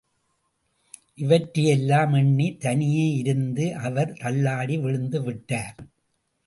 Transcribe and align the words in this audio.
இவற்றை 1.15 1.65
எல்லாம் 1.65 2.13
எண்ணி 2.13 2.57
தனியே 2.57 3.05
இருந்த 3.11 3.59
அவர் 3.81 4.13
தள்ளாடி 4.13 4.77
விழுந்து 4.77 5.21
விட்டார். 5.23 5.77